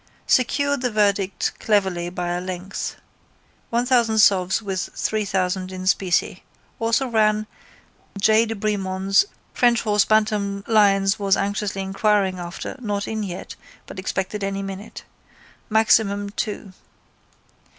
[0.25, 2.95] Secured the verdict cleverly by a length.
[3.69, 6.41] 1000 sovs with 3000 in specie.
[6.79, 7.45] Also ran:
[8.19, 13.99] J de Bremond's (French horse Bantam Lyons was anxiously inquiring after not in yet but
[13.99, 15.03] expected any minute)
[15.69, 16.71] Maximum II.